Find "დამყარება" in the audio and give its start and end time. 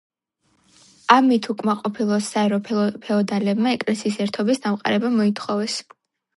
4.67-5.17